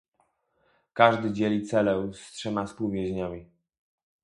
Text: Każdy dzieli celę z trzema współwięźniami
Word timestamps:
Każdy 0.93 1.33
dzieli 1.33 1.65
celę 1.65 2.11
z 2.13 2.31
trzema 2.31 2.65
współwięźniami 2.65 3.49